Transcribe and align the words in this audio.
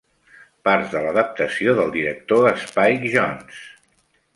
Parts 0.67 0.87
de 0.93 1.03
l'adaptació 1.03 1.77
del 1.83 1.95
director 1.99 2.51
Spike 2.67 3.17
Jonze. 3.19 3.67